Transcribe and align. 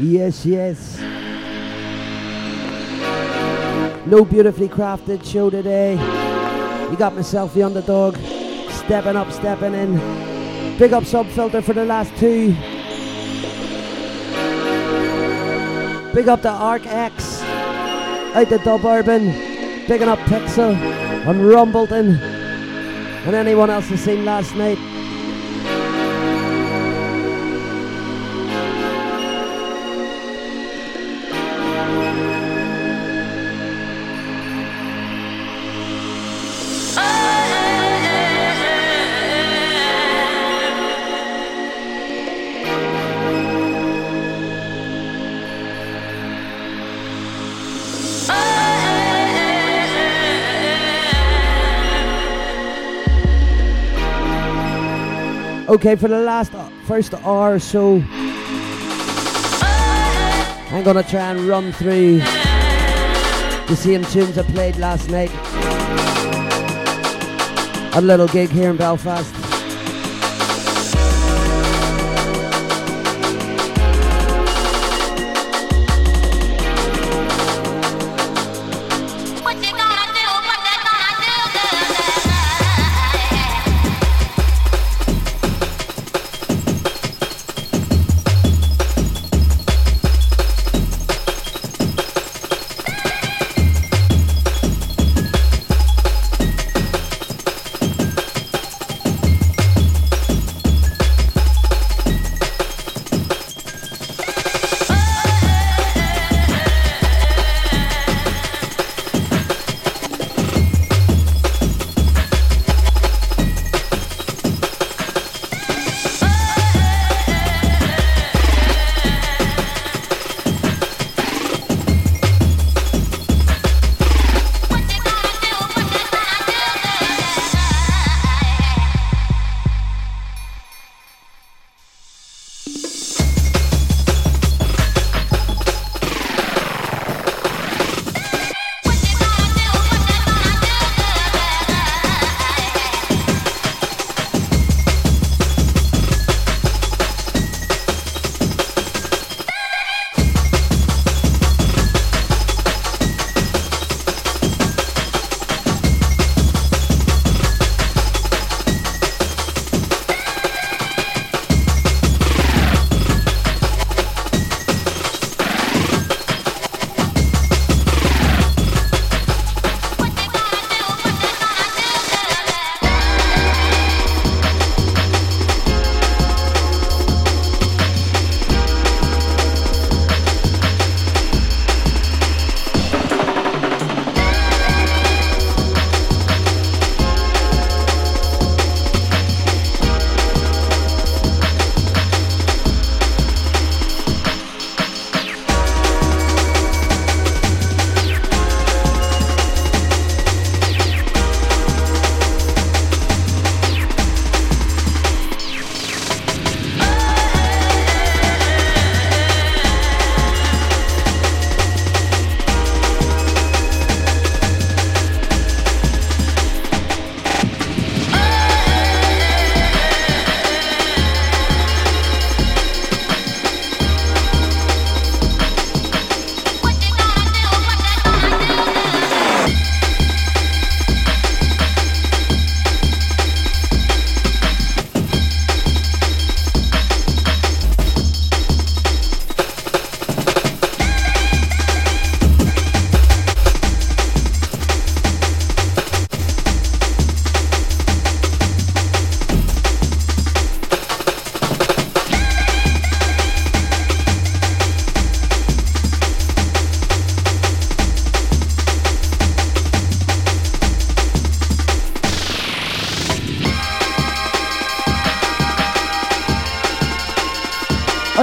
Yes, 0.00 0.46
yes. 0.46 0.98
No 4.06 4.24
beautifully 4.24 4.68
crafted 4.68 5.22
show 5.22 5.50
today. 5.50 5.92
You 6.90 6.96
got 6.96 7.14
myself 7.14 7.52
the 7.52 7.62
underdog. 7.62 8.16
Stepping 8.70 9.14
up, 9.14 9.30
stepping 9.30 9.74
in. 9.74 9.98
Big 10.78 10.94
up 10.94 11.04
Subfilter 11.04 11.62
for 11.62 11.74
the 11.74 11.84
last 11.84 12.16
two. 12.16 12.54
Big 16.14 16.28
up 16.28 16.40
the 16.40 16.48
Arc 16.48 16.86
X. 16.86 17.42
Out 17.42 18.48
the 18.48 18.58
Dub 18.64 18.86
Urban. 18.86 19.26
Bigging 19.86 20.08
up 20.08 20.18
Pixel 20.20 20.74
and 20.74 21.40
Rumbleton. 21.40 22.18
And 23.26 23.36
anyone 23.36 23.68
else 23.68 23.88
has 23.88 24.00
seen 24.00 24.24
last 24.24 24.54
night. 24.56 24.78
Okay, 55.70 55.94
for 55.94 56.08
the 56.08 56.18
last 56.18 56.52
uh, 56.52 56.68
first 56.84 57.14
hour 57.14 57.54
or 57.54 57.58
so, 57.60 58.02
I'm 60.72 60.82
gonna 60.82 61.04
try 61.04 61.30
and 61.30 61.42
run 61.42 61.70
through 61.70 62.18
the 63.68 63.76
same 63.76 64.02
tunes 64.06 64.36
I 64.36 64.42
played 64.42 64.78
last 64.78 65.08
night. 65.10 65.30
A 67.94 68.00
little 68.00 68.26
gig 68.26 68.50
here 68.50 68.70
in 68.70 68.78
Belfast. 68.78 69.39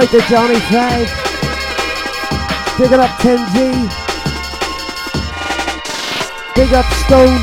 Out 0.08 0.20
to 0.22 0.28
Johnny 0.30 0.58
Five. 0.70 1.06
Picking 2.76 2.98
up 2.98 3.10
10G. 3.20 3.88
Big 6.54 6.72
up 6.72 6.86
Stone. 7.04 7.42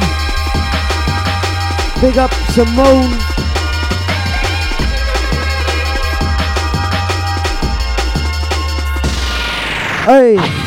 Big 2.01 2.17
up 2.17 2.33
Simone. 2.53 3.12
Hey. 10.06 10.64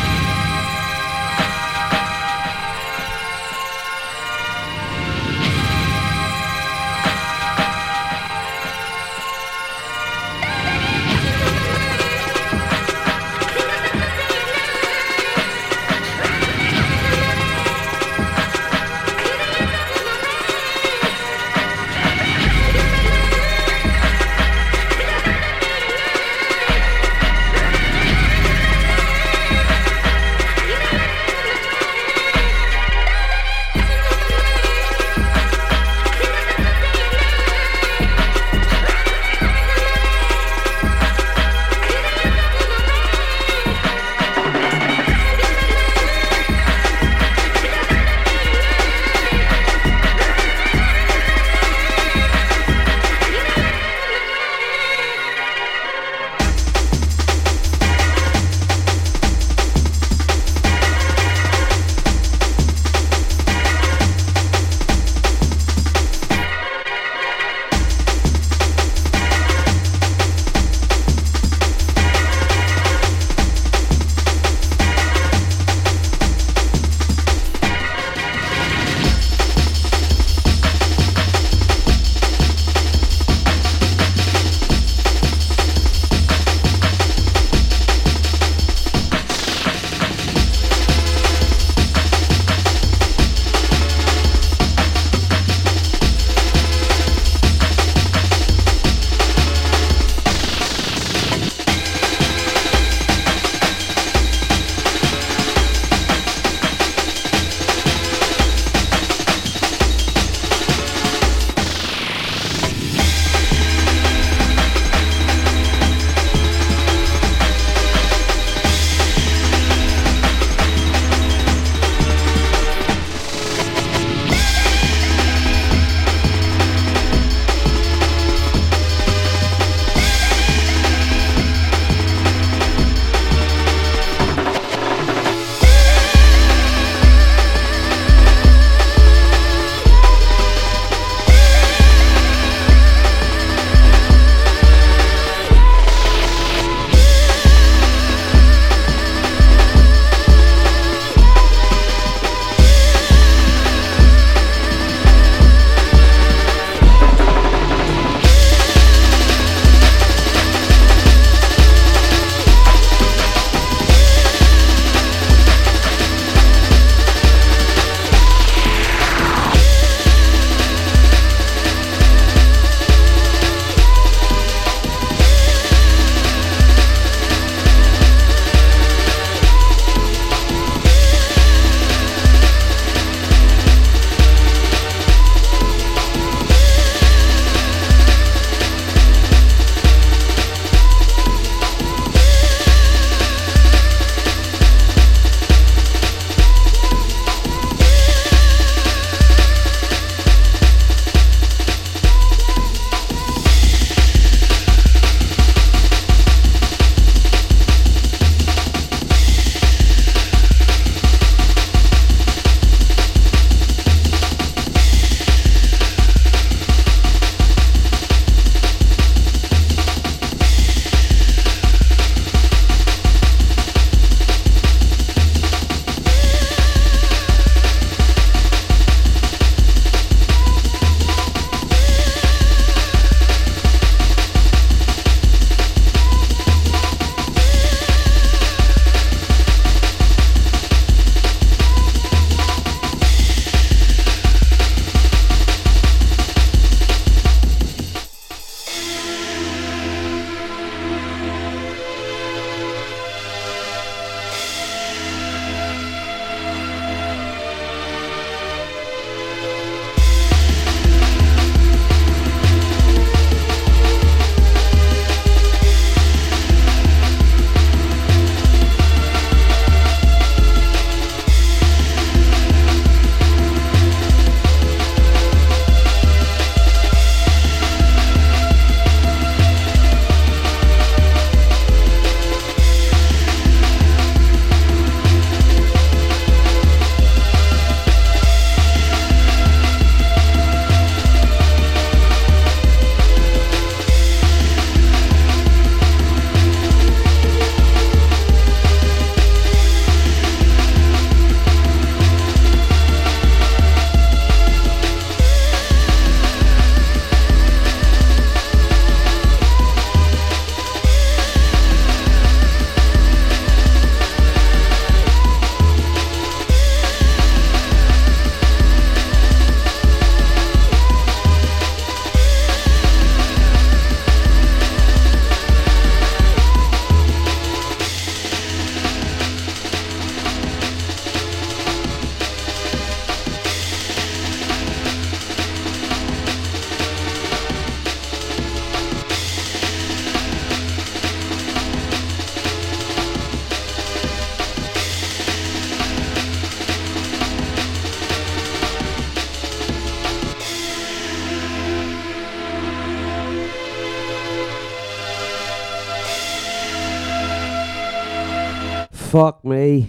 Me. 359.49 359.88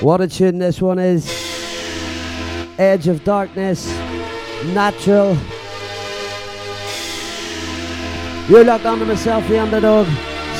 What 0.00 0.20
a 0.20 0.28
tune 0.28 0.58
this 0.58 0.80
one 0.80 0.98
is. 0.98 1.26
Edge 2.78 3.08
of 3.08 3.24
Darkness. 3.24 3.86
Natural. 4.66 5.36
You're 8.48 8.64
locked 8.64 8.86
onto 8.86 9.04
myself, 9.04 9.46
the 9.48 9.60
underdog. 9.60 10.06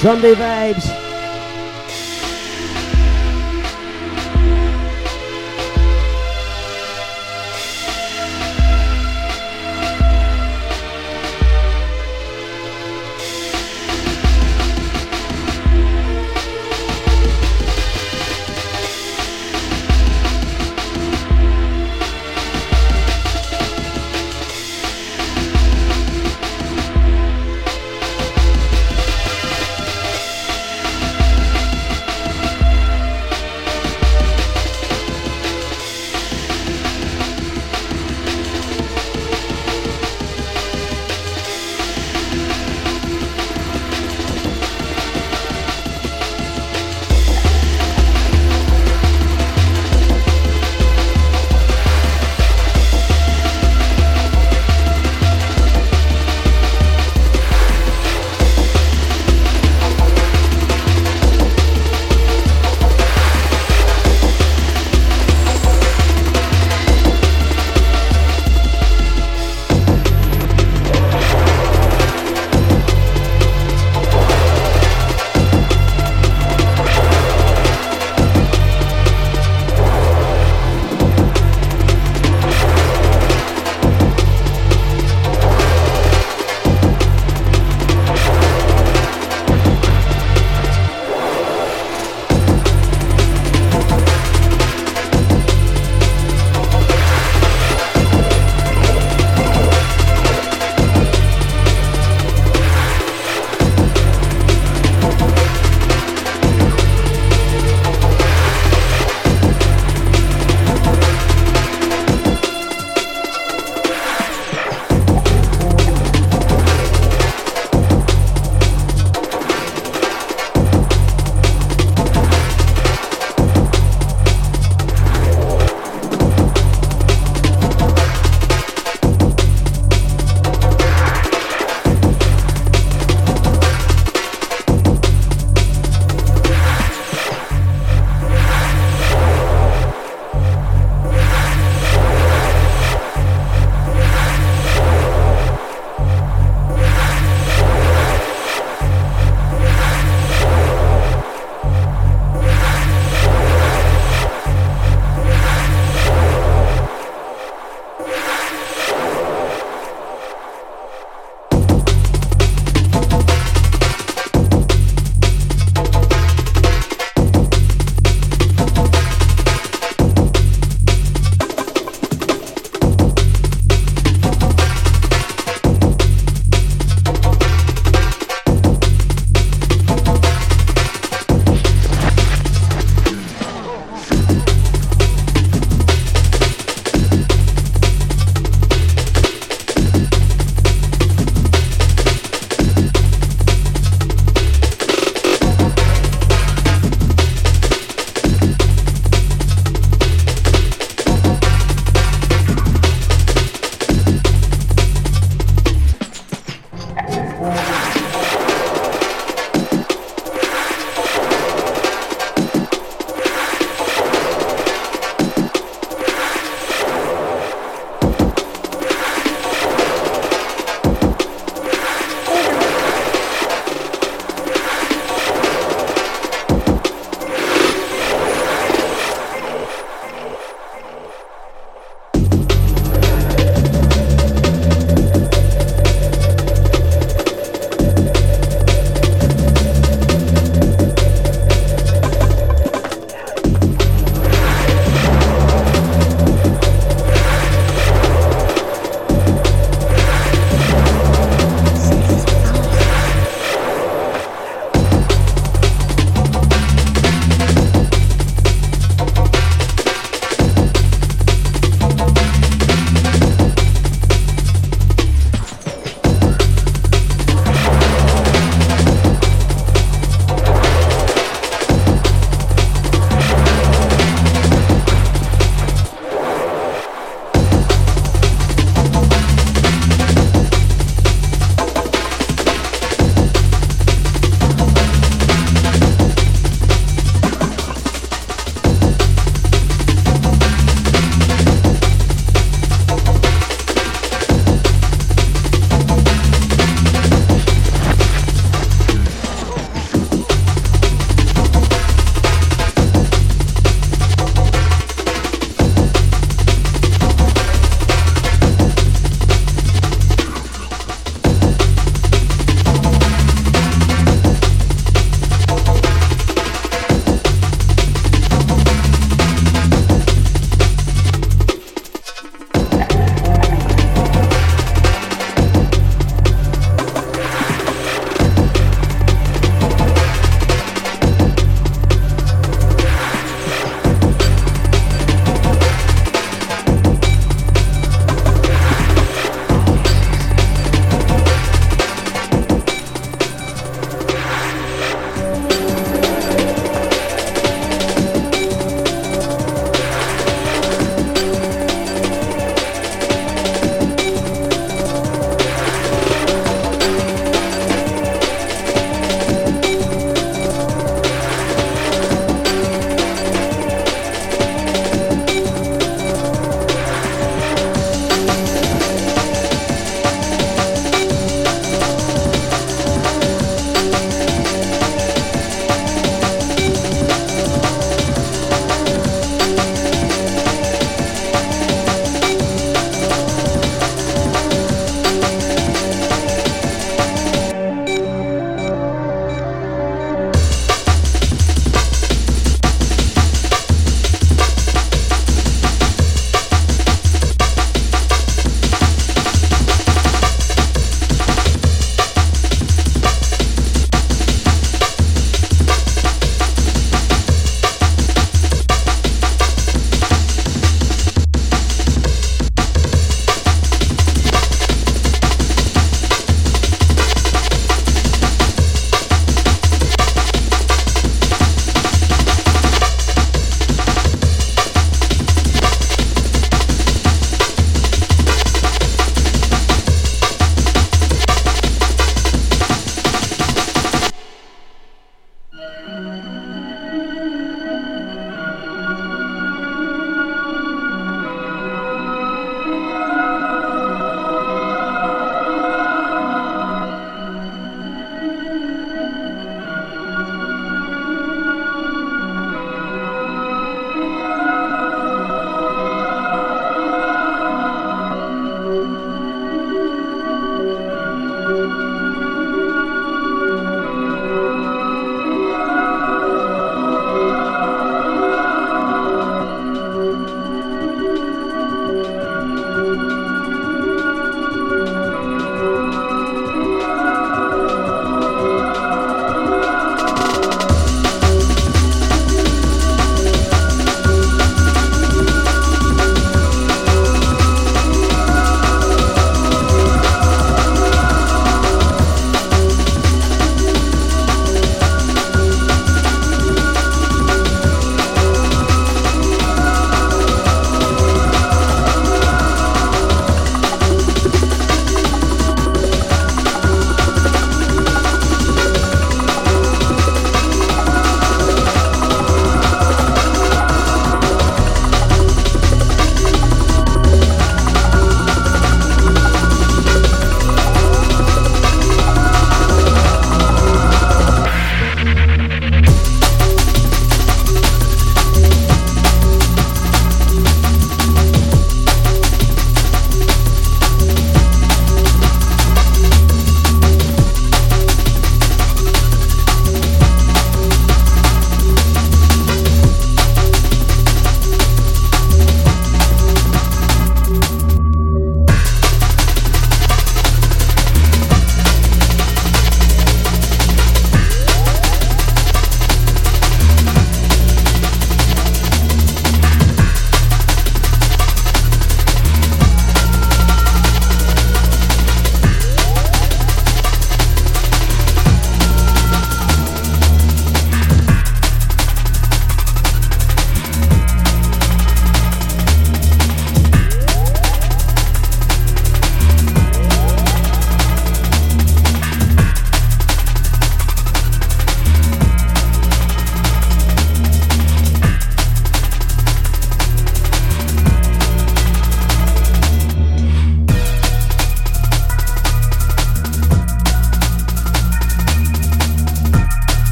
Sunday 0.00 0.34
vibes. 0.34 0.95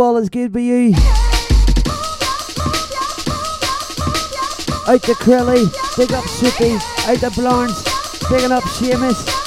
Hope 0.00 0.06
all 0.06 0.16
is 0.16 0.30
good 0.30 0.54
with 0.54 0.64
you. 0.64 0.94
Out 4.88 5.02
to 5.02 5.12
Crilly. 5.12 5.66
Big 5.94 6.10
up 6.12 6.24
Soupy. 6.24 6.72
Out 7.06 7.18
to 7.18 7.28
Blorns. 7.38 7.84
Bigging 8.30 8.50
up 8.50 8.62
Seamus. 8.62 9.39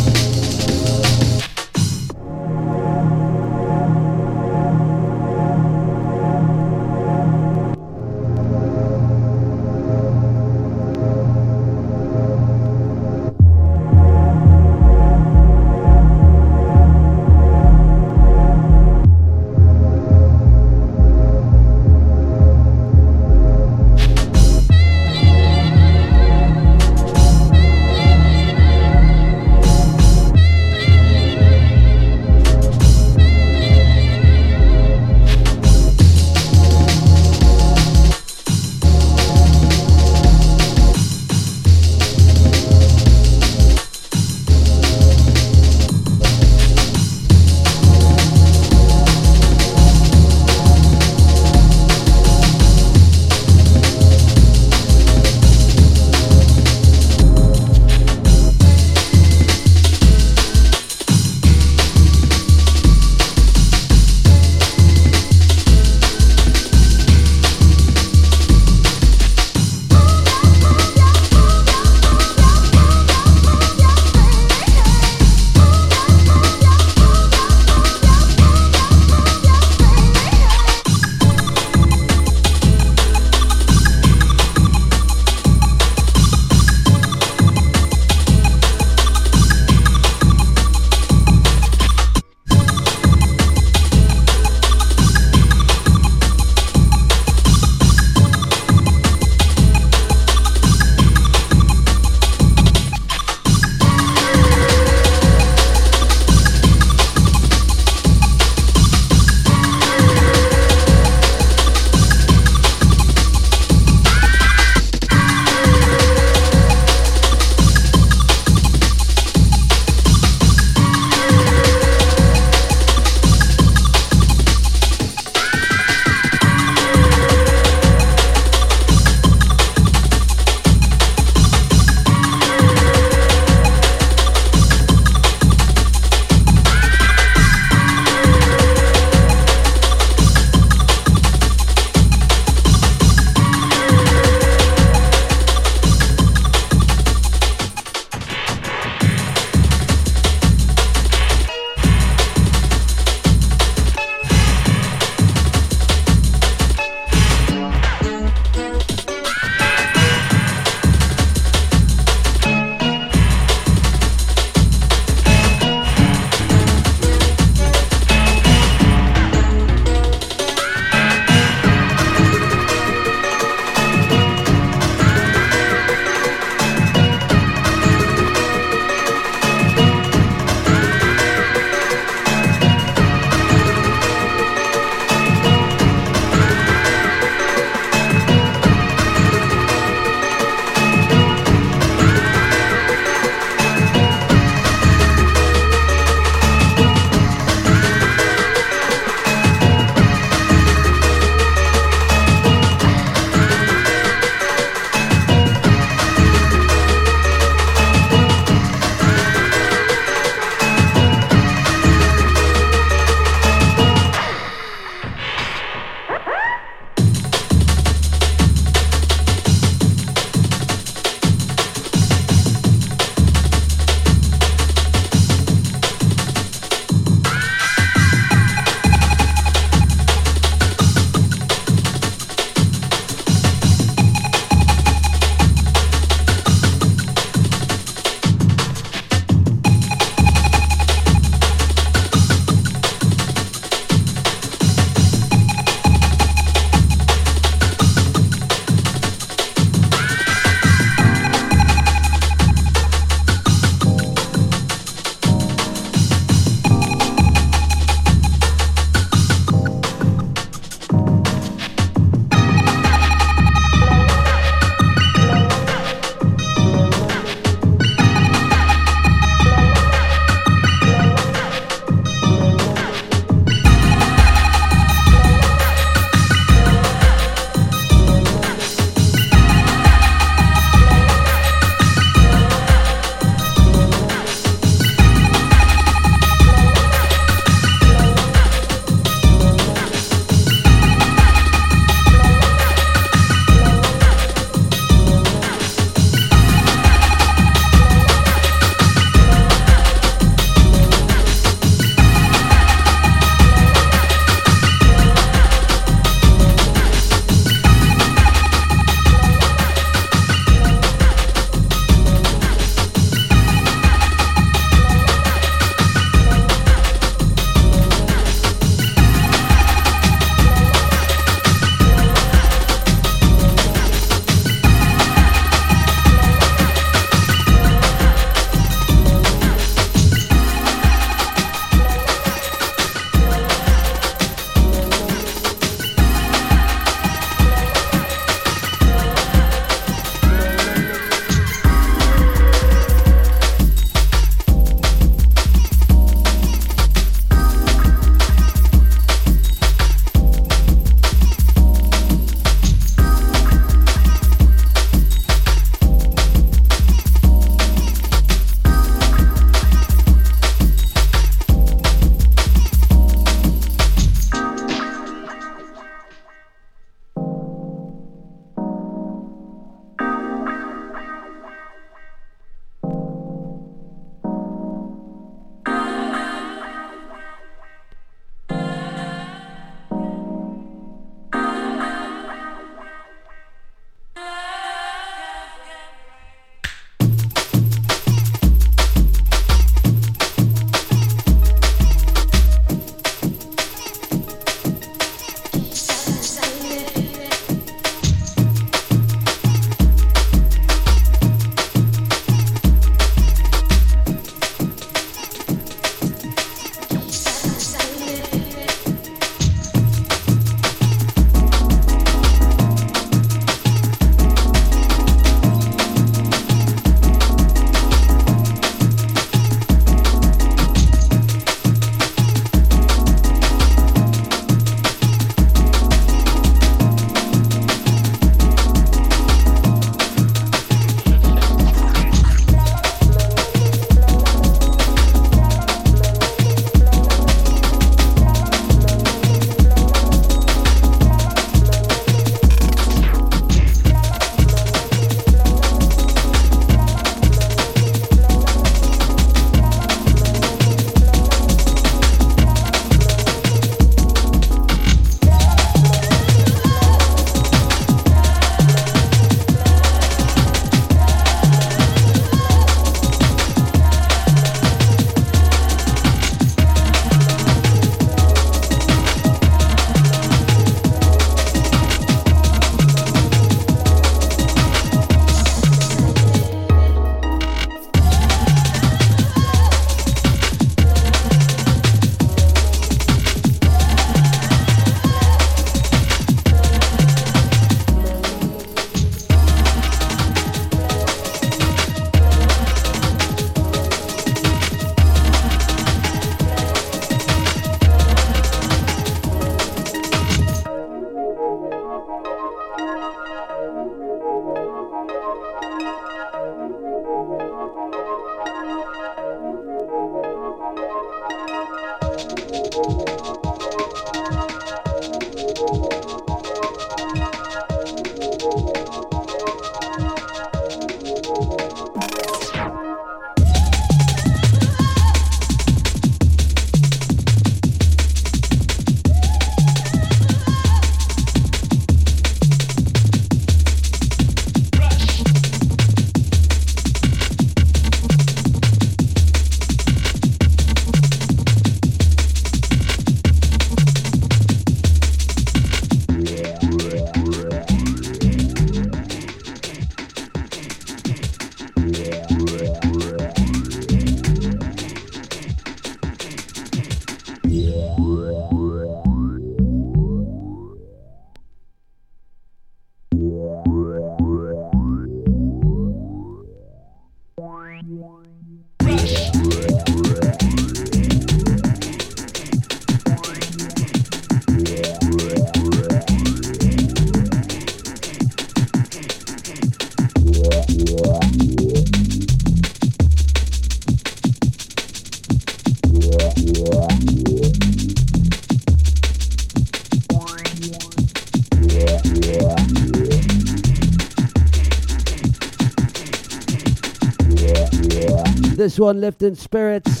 This 598.74 598.80
one 598.80 599.00
Liftin 599.00 599.36
Spirits. 599.36 600.00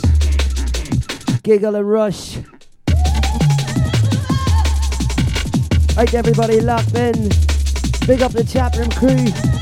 Giggle 1.44 1.76
and 1.76 1.88
rush. 1.88 2.38
Right, 5.96 6.12
everybody 6.12 6.60
locked 6.60 6.92
in. 6.96 7.28
Big 8.04 8.20
up 8.20 8.32
the 8.32 8.42
chatroom 8.42 8.92
crew. 8.96 9.53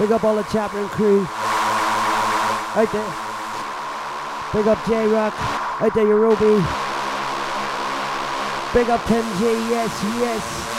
Big 0.00 0.12
up 0.12 0.24
all 0.24 0.34
the 0.34 0.42
chaplain 0.44 0.88
crew. 0.88 1.26
Out 2.74 2.90
there. 2.90 3.14
Big 4.54 4.66
up 4.66 4.82
J 4.86 5.06
Rock. 5.08 5.34
Out 5.82 5.92
there, 5.92 6.06
Eurobi. 6.06 6.56
Big 8.72 8.88
up 8.88 9.02
10G. 9.02 9.68
Yes, 9.68 10.02
yes. 10.18 10.69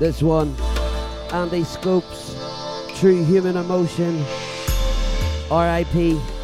This 0.00 0.22
one, 0.22 0.56
Andy 1.30 1.60
Skopes, 1.60 2.34
True 2.98 3.22
Human 3.22 3.58
Emotion, 3.58 4.24
RIP. 5.50 6.39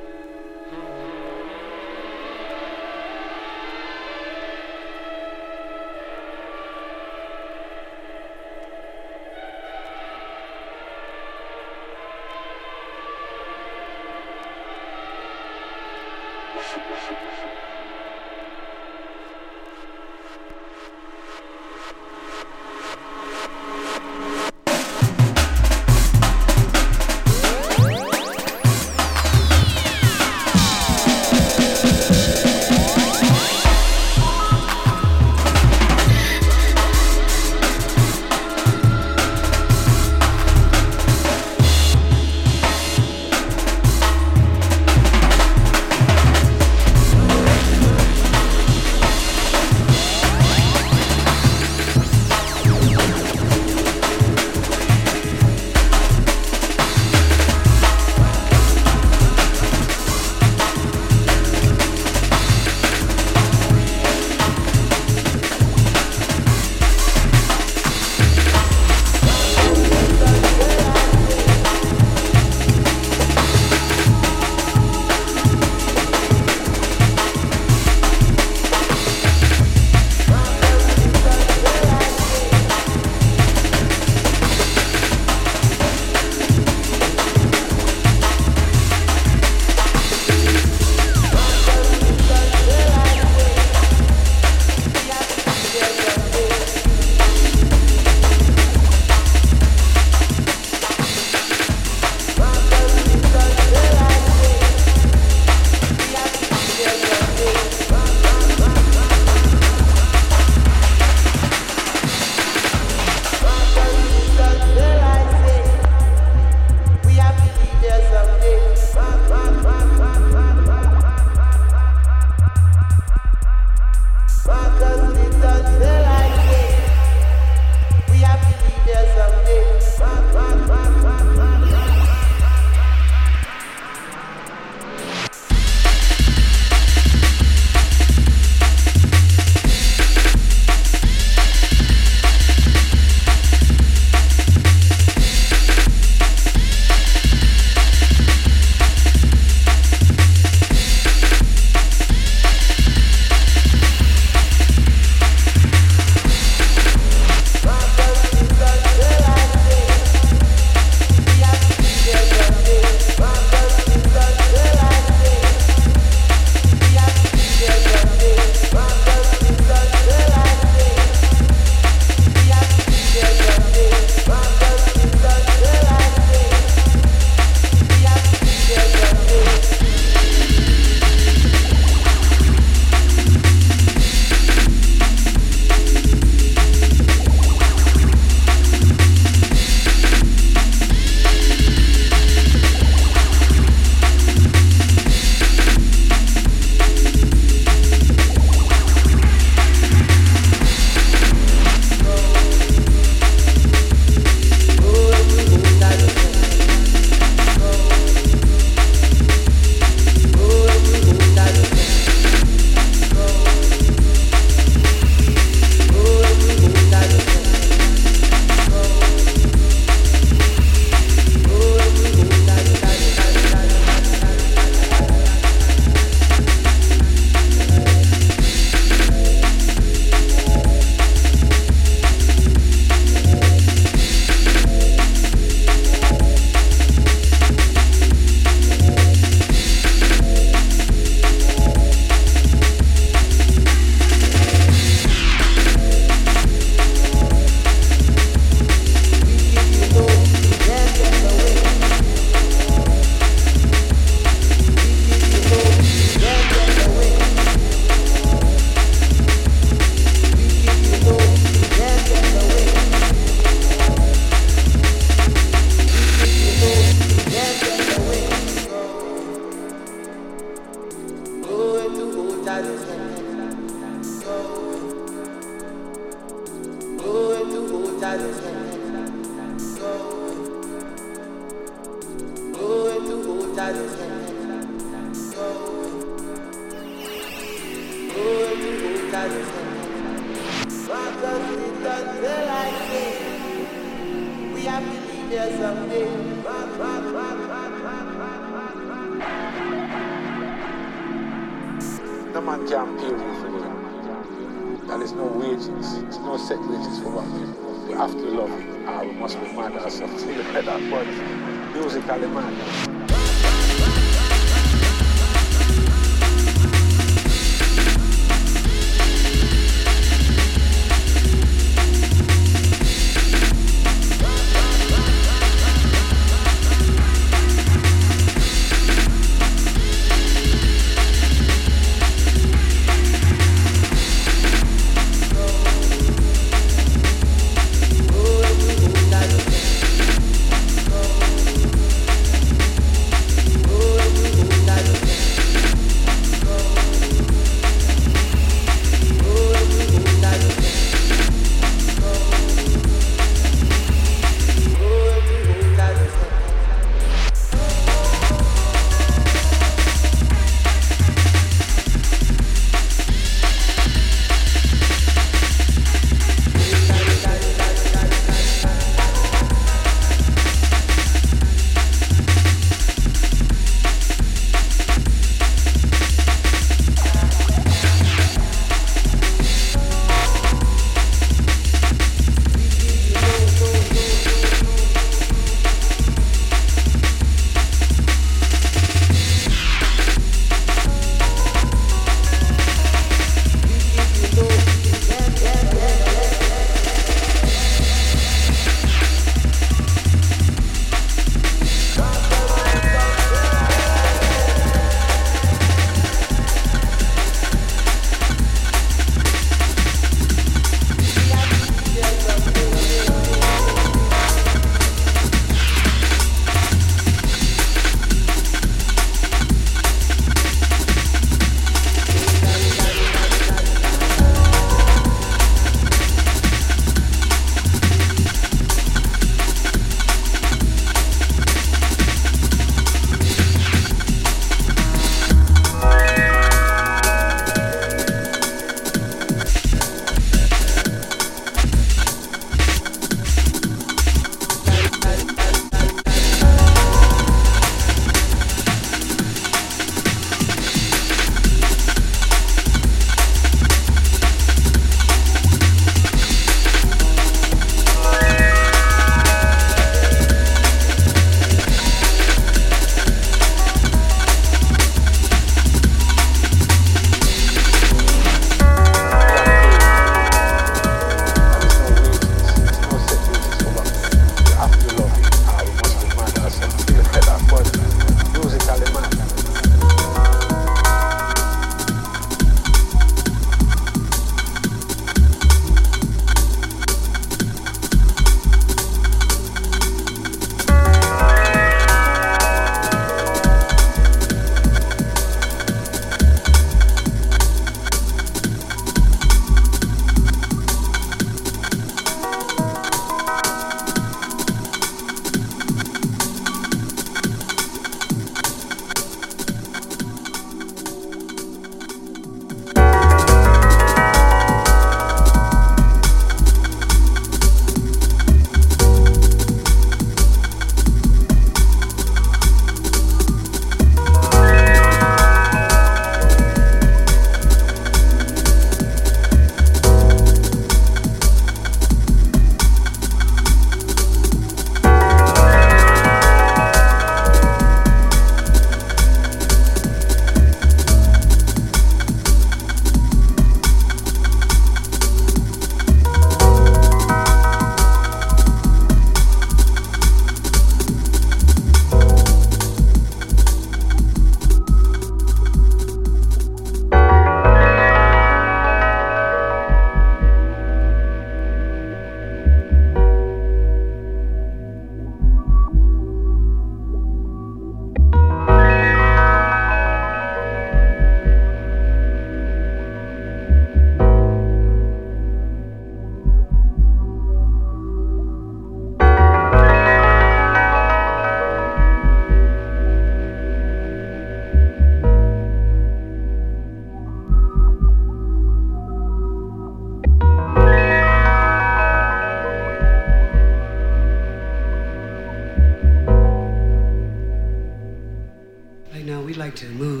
To 599.61 599.67
move 599.67 600.00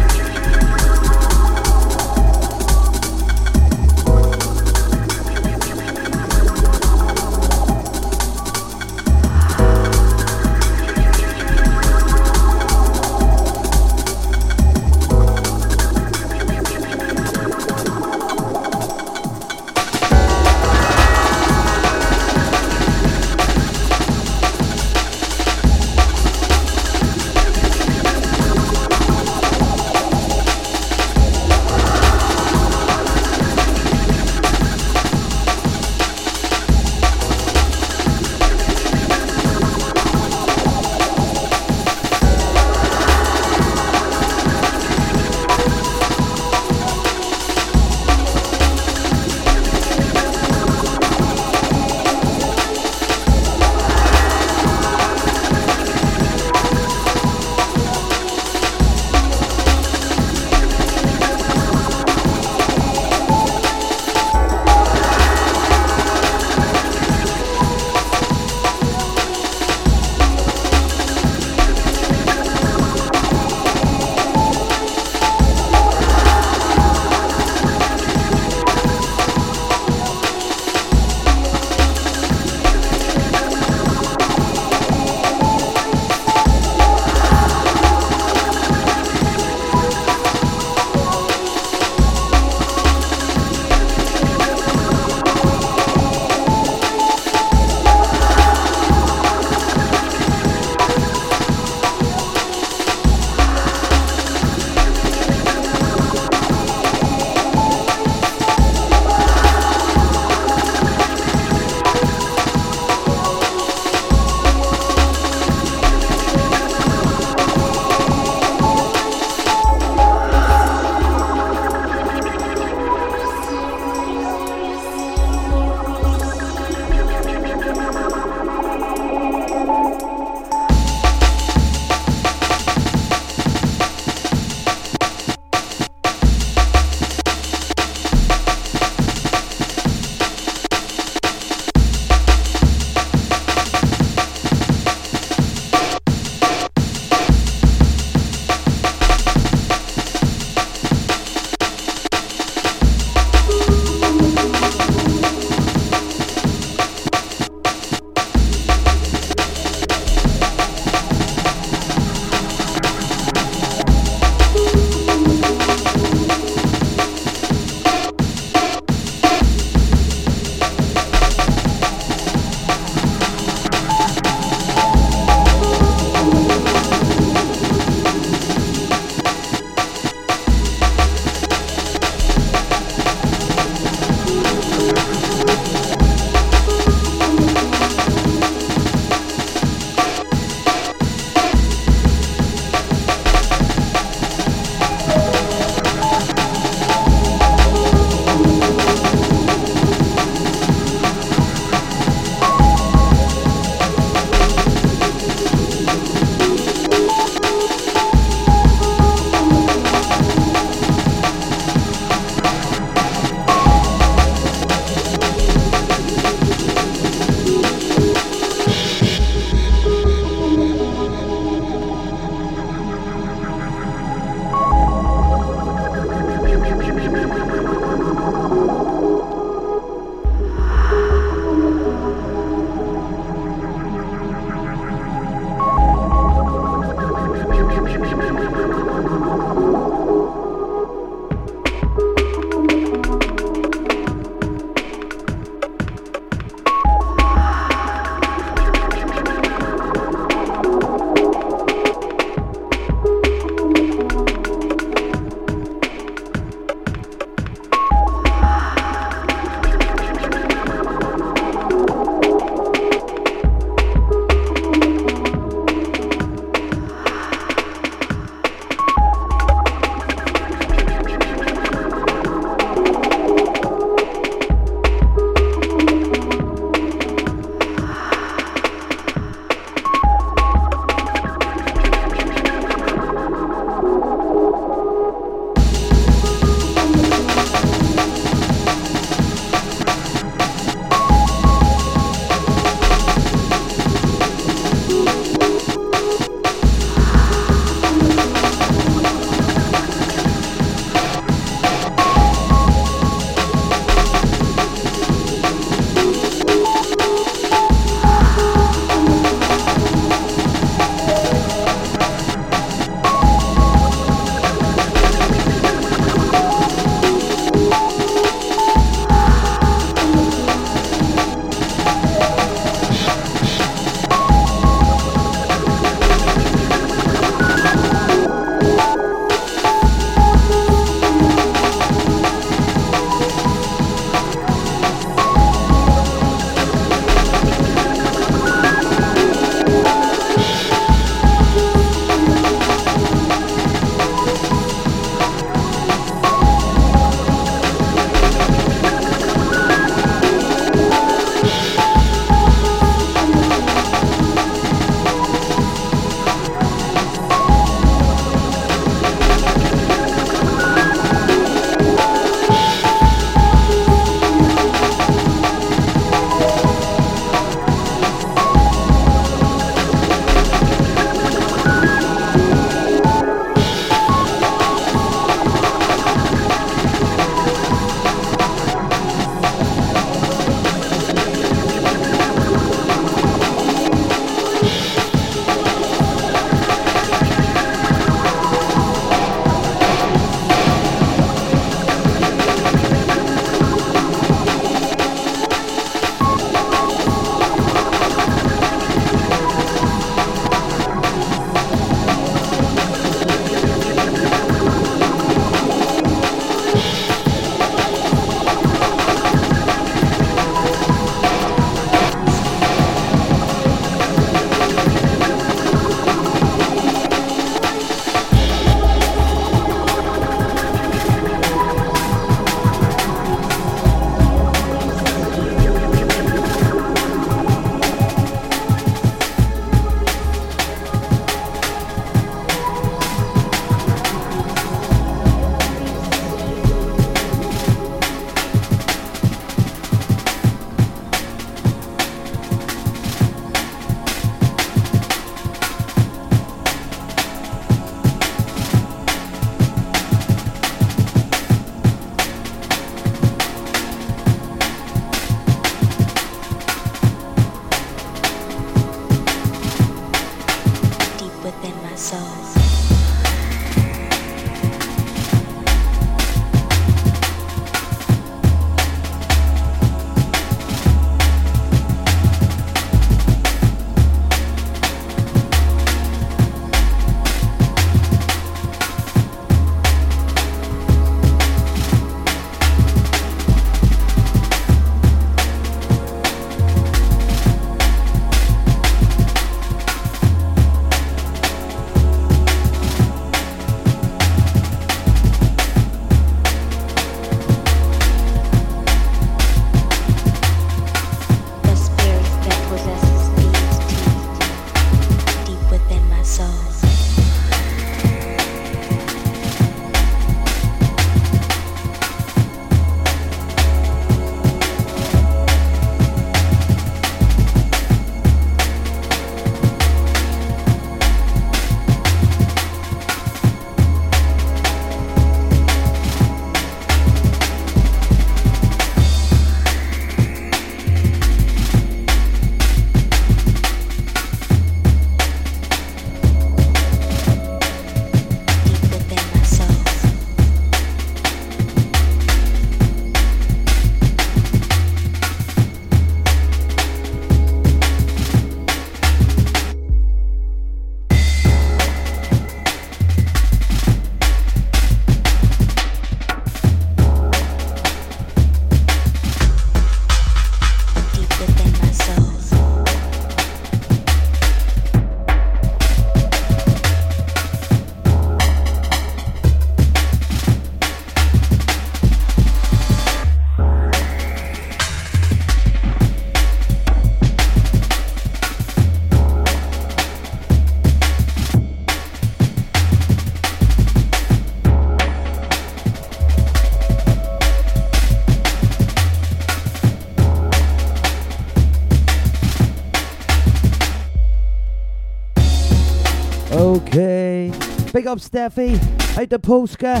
Big 598.06 598.12
up 598.12 598.18
Steffi. 598.18 599.18
Out 599.18 599.30
to 599.30 599.38
Polska. 599.40 600.00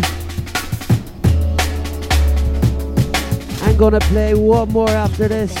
I'm 3.66 3.76
gonna 3.76 3.98
play 3.98 4.32
one 4.32 4.68
more 4.68 4.88
after 4.88 5.26
this. 5.26 5.52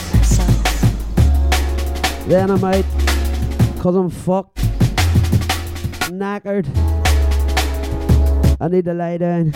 Then 2.28 2.52
I'm 2.52 2.62
out. 2.62 2.84
Cause 3.80 3.96
I'm 3.96 4.10
fucked. 4.10 4.58
Knackered. 6.12 6.68
I 8.60 8.68
need 8.68 8.84
to 8.84 8.94
lie 8.94 9.16
down. 9.16 9.52